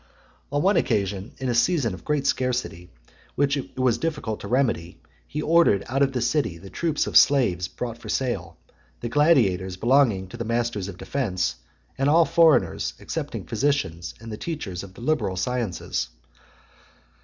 [0.51, 2.89] On one occasion, in a season of great scarcity,
[3.35, 7.15] which it was difficult to remedy, he ordered out of the city the troops of
[7.15, 8.57] slaves brought for sale,
[9.01, 11.57] the gladiators (105) belonging to the masters of defence,
[11.99, 16.07] and all foreigners, excepting physicians and the teachers of the liberal sciences.